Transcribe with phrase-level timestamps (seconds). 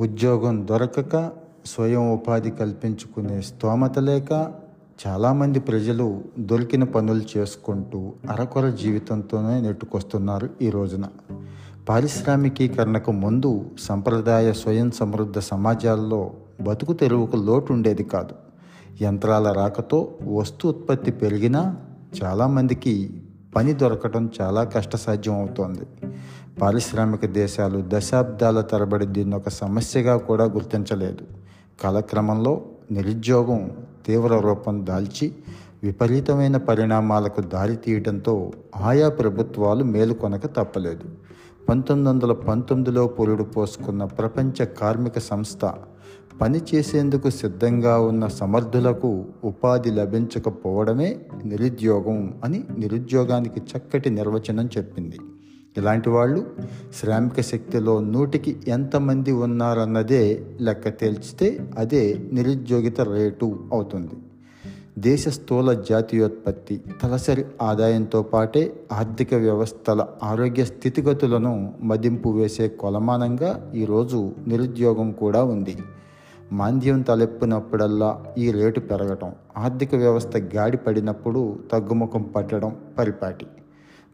[0.00, 1.32] ఉద్యోగం దొరకక
[1.66, 4.52] స్వయం ఉపాధి కల్పించుకునే స్తోమత లేక
[5.06, 11.04] చాలామంది ప్రజలు దొరికిన పనులు చేసుకుంటూ అరకొర జీవితంతోనే నెట్టుకొస్తున్నారు ఈ రోజున.
[11.88, 18.34] పారిశ్రామికీకరణకు ముందు సంప్రదాయ స్వయం సమృద్ధ సమాజాల్లో బతుకు తెరువుకు లోటు ఉండేది కాదు.
[19.02, 21.76] యంత్రాల రాకతో వస్తు ఉత్పత్తి పెరిగినా
[22.24, 23.22] చాలామందికి
[23.56, 26.03] పని దొరకడం చాలా కష్టసాధ్యం అవుతోంది
[26.60, 31.24] పారిశ్రామిక దేశాలు దశాబ్దాల తరబడి దీన్ని ఒక సమస్యగా కూడా గుర్తించలేదు.
[31.82, 33.70] కాలక్రమంలో నిరుద్యోగం
[34.06, 35.32] తీవ్ర రూపం దాల్చి
[35.82, 41.04] విపరీతమైన పరిణామాలకు దారితీయడంతో ఆయా ప్రభుత్వాలు మేలుకొనక తప్పలేదు.
[41.68, 45.72] పంతొమ్మిది వందల పంతొమ్మిదిలో పురుడు పోసుకున్న ప్రపంచ కార్మిక సంస్థ
[46.40, 55.18] పనిచేసేందుకు సిద్ధంగా ఉన్న సమర్థులకు ఉపాధి లభించకపోవడమే నిరుద్యోగం అని నిరుద్యోగానికి చక్కటి నిర్వచనం చెప్పింది.
[55.78, 56.40] ఇలాంటి వాళ్ళు
[56.98, 60.22] శ్రామిక శక్తిలో నూటికి ఎంతమంది ఉన్నారన్నదే
[60.60, 64.16] లెక్క తేల్చితే అదే నిరుద్యోగిత రేటు అవుతుంది.
[64.98, 75.12] దేశ స్థూల జాతీయోత్పత్తి తలసరి ఆదాయంతో పాటే ఆర్థిక వ్యవస్థల ఆరోగ్య స్థితిగతులను మదింపు వేసే కొలమానంగా ఈరోజు నిరుద్యోగం
[75.12, 75.76] కూడా ఉంది.
[76.52, 83.46] మాంద్యం తలెప్పినప్పుడల్లా ఈ రేటు పెరగటం ఆర్థిక వ్యవస్థ గాడి పడినప్పుడు తగ్గుముఖం పట్టడం పరిపాటి.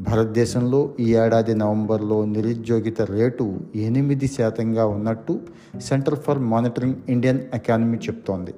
[0.00, 3.44] భారతదేశంలో ఈ ఏడాది నవంబర్లో నిరుద్యోగిత రేటు
[3.74, 5.40] ఎనిమిది శాతంగా ఉన్నట్టు
[5.80, 8.54] centre for monitoring Indian academy చెప్తోంది.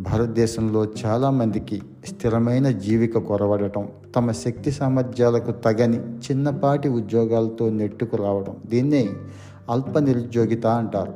[0.00, 9.08] భారతదేశంలో చాలామందికి స్థిరమైన జీవిక కొరవడటం తమ శక్తి సామర్థ్యాలకు తగని చిన్నపాటి ఉద్యోగాలతో నెట్టుకు రావడం దీన్నే
[9.70, 11.14] అల్ప నిరుద్యోగిత అంటారు.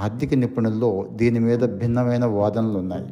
[0.00, 3.08] ఆర్థిక నిపుణుల్లో దీని మీద భిన్నమైన వాదనలు ఉన్నాయి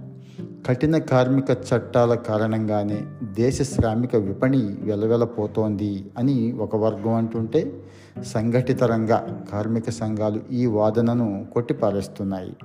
[0.67, 7.83] కఠిన కార్మిక చట్టాల కారణంగానే దేశ శ్రామిక విపణి వెలవెలపోతోంది అని ఒక వర్గం అంటుంటే
[8.23, 9.19] సంఘటిత రంగ
[9.53, 12.57] కార్మిక సంఘాలు ఈ వాదనను కొట్టిపారేస్తున్నాయి.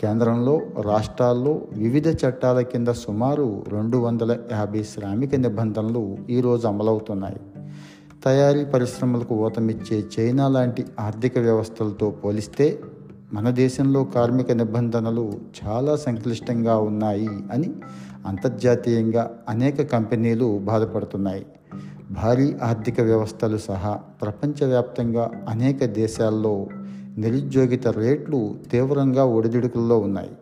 [0.00, 7.40] కేంద్రంలో రాష్ట్రాల్లో వివిధ చట్టాల కింద సుమారు రెండు వందల యాభై శ్రామిక నిబంధనలు ఈరోజు అమలవుతున్నాయి.
[8.24, 12.80] తయారీ పరిశ్రమలకు ఊతమిచ్చే చైనా లాంటి ఆర్థిక వ్యవస్థలతో పోలిస్తే
[13.32, 15.24] మన దేశంలో కార్మిక నిబంధనలు
[15.58, 17.70] చాలా సంక్లిష్టంగా ఉన్నాయి అని
[18.26, 21.46] అంతర్జాతీయంగా అనేక కంపెనీలు బాధపడుతున్నాయి.
[22.10, 23.92] భారీ ఆర్థిక వ్యవస్థలు సహా
[24.22, 26.66] ప్రపంచవ్యాప్తంగా అనేక దేశాల్లో
[27.18, 28.40] నిరుద్యోగిత రేట్లు
[28.72, 30.32] తీవ్రంగా ఒడిదుడుకుల్లో ఉన్నాయి.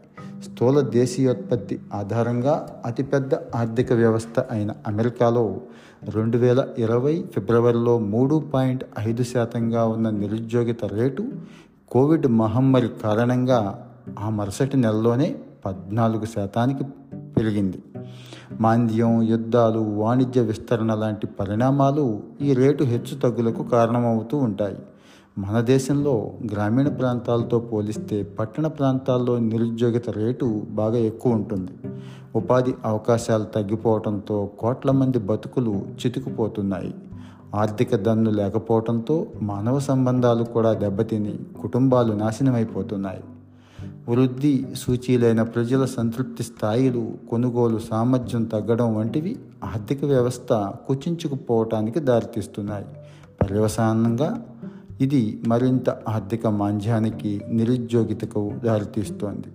[0.46, 2.54] స్థూల దేశీయోత్పత్తి ఆధారంగా
[2.86, 5.60] అతిపెద్ద ఆర్థిక వ్యవస్థ అయిన అమెరికాలో
[6.14, 11.24] రెండు వేల ఇరవై ఫిబ్రవరిలో మూడు పాయింట్ ఐదు శాతంగా ఉన్న నిరుద్యోగిత రేటు
[11.90, 13.88] కోవిడ్ మహమ్మారి కారణంగా
[14.18, 16.84] ఆ మరుసటి నెలలోనే పద్నాలుగు శాతానికి
[17.36, 17.82] పెరిగింది.
[18.60, 24.76] మాంద్యం యుద్ధాలు వాణిజ్య విస్తరణ లాంటి పరిణామాలు ఈ రేటు హెచ్చు తగ్గులకు కారణమవుతూ ఉంటాయి.
[25.38, 31.70] మన దేశంలో గ్రామీణ ప్రాంతాలతో పోలిస్తే పట్టణ ప్రాంతాల్లో నిరుద్యోగిత రేటు బాగా ఎక్కువ ఉంటుంది.
[32.36, 36.94] ఉపాధి అవకాశాలు తగ్గిపోవడంతో కోట్ల మంది బతుకులు చితుకుపోతున్నాయి.
[37.54, 43.24] ఆర్థిక దన్ను లేకపోవడంతో మానవ సంబంధాలు కూడా దెబ్బతిని కుటుంబాలు నాశనమైపోతున్నాయి.
[44.08, 50.52] వృద్ధి సూచీలైన ప్రజల సంతృప్తి స్థాయిలు కొనుగోలు సామర్థ్యం తగ్గడం వంటివి ఆర్థిక వ్యవస్థ
[50.88, 52.86] కుచించుకుపోవటానికి దారితీస్తున్నాయి.
[53.42, 54.46] పర్యవసానంగా
[55.00, 59.48] ఇది మరింత ఆర్థిక మాంద్యానికి నిరుద్యోగితకు దారితీస్తోంది.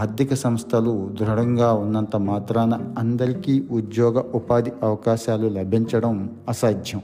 [0.00, 7.02] ఆర్థిక సంస్థలు దృఢంగా ఉన్నంత మాత్రాన అందరికీ ఉద్యోగ ఉపాధి అవకాశాలు లభించడం అసాధ్యం.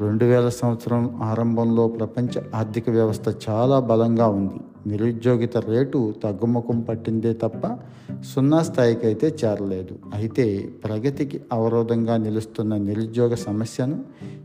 [0.00, 4.60] రెండు వేల సంవత్సరం ఆరంభంలో ప్రపంచ ఆర్థిక వ్యవస్థ చాలా బలంగా ఉంది.
[4.86, 7.78] నిరుద్యోగిత రేటు తగ్గుముఖం పట్టిందే తప్ప
[8.22, 9.98] సున్నా స్థాయికి అయితే చేరలేదు.
[10.14, 14.04] అయితే ప్రగతికి అవరోధంగా నిలుస్తున్న నిరుద్యోగ సమస్యను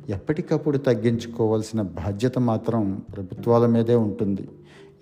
[0.10, 4.48] ఎప్పటికప్పుడు తగ్గించుకోవాల్సిన బాధ్యత మాత్రం ప్రభుత్వాల మీదే ఉంటుంది.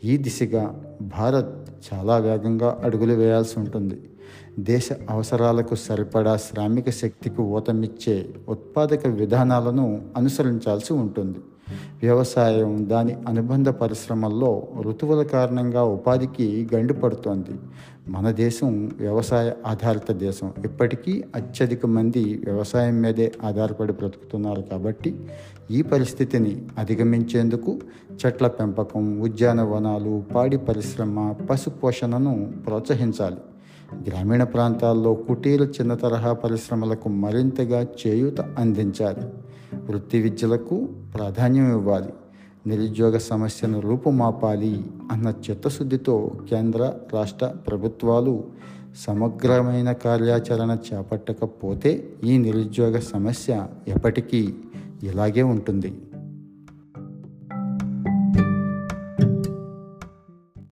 [0.04, 3.98] ఈ దిశగా భారత్ చాలా వేగంగా అడుగులు వేయాల్సి ఉంటుంది.
[4.60, 11.40] దేశ అవసరాలకు సరిపడా శ్రామిక శక్తికి ఊతమిచ్చే ఉత్పాదక విధానాలను అనుసరించాల్సి ఉంటుంది.
[12.04, 17.52] వ్యవసాయం దాని అనుబంధ పరిశ్రమల్లో ఋతువుల కారణంగా ఉపాధికి గండిపడుతోంది
[18.08, 20.54] మన దేశం వ్యవసాయ ఆధారిత దేశం.
[20.66, 25.16] ఇప్పటికీ అత్యధిక మంది వ్యవసాయం మీదే ఆధారపడి బ్రతుకుతున్నారు కాబట్టి
[25.72, 27.80] ఈ పరిస్థితిని అధిగమించేందుకు
[28.26, 33.38] చెట్ల పెంపకం ఉద్యానవనాలు పాడి పరిశ్రమ పశు పోషణను ప్రోత్సహించాలి.
[34.10, 39.28] గ్రామీణ ప్రాంతాల్లో కుటీర చిన్న తరహా పరిశ్రమలకు మరింతగా చేయూత అందించాలి.
[39.92, 40.76] వృత్తి విద్యలకు
[41.16, 42.14] ప్రాధాన్యం ఇవ్వాలి.
[42.68, 46.16] నిరుద్యోగ సమస్యను రూపుమాపాలి అన్న చిత్తశుద్ధితో
[46.50, 46.82] కేంద్ర
[47.14, 48.44] రాష్ట్ర ప్రభుత్వాలు
[48.98, 51.92] సమగ్రమైన కార్యాచరణ చేపట్టకపోతే
[52.24, 54.42] ఈ నిరుద్యోగ సమస్య ఎప్పటికీ
[55.04, 55.92] ఇలాగే ఉంటుంది.